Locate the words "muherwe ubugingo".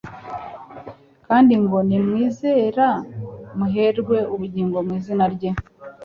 3.57-4.77